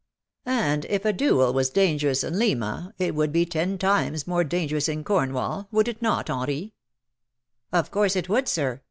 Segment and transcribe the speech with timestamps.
[0.47, 4.89] "And if a duel was dangerous in Lima, it would be ten times more dangerous
[4.89, 6.73] in Cornwall, would it not, Henri?""
[7.71, 8.47] Of course it would.
[8.47, 8.79] Sir.